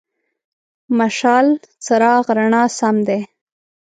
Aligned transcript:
مشال: 0.97 1.47
څراغ، 1.85 2.25
رڼا 2.37 2.63
سم 2.77 2.95
دی. 3.07 3.19